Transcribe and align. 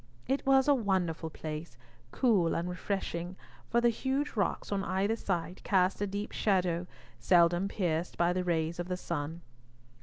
It 0.27 0.43
was 0.47 0.67
a 0.67 0.73
wonderful 0.73 1.29
place, 1.29 1.77
cool 2.09 2.55
and 2.55 2.67
refreshing, 2.67 3.35
for 3.69 3.81
the 3.81 3.89
huge 3.89 4.31
rocks 4.35 4.71
on 4.71 4.83
either 4.83 5.15
side 5.15 5.61
cast 5.63 6.01
a 6.01 6.07
deep 6.07 6.31
shadow, 6.31 6.87
seldom 7.19 7.67
pierced 7.67 8.17
by 8.17 8.33
the 8.33 8.43
rays 8.43 8.79
of 8.79 8.87
the 8.87 8.97
sun. 8.97 9.41